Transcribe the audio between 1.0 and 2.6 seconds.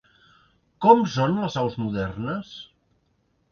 són les aus modernes?